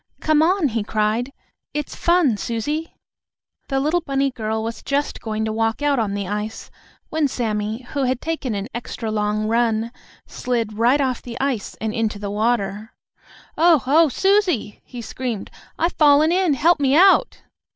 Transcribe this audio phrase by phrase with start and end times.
[0.19, 1.31] "Come on!" he cried.
[1.75, 2.95] "It's fun, Susie."
[3.67, 6.71] The little bunny girl was just going to walk out on the ice,
[7.11, 9.91] when Sammie, who had taken an extra long run,
[10.25, 12.95] slid right off the ice and into the water.
[13.55, 13.83] "Oh!
[13.85, 15.51] Oh, Susie!" he screamed.
[15.77, 16.55] "I've fallen in!
[16.55, 17.43] Help me out!"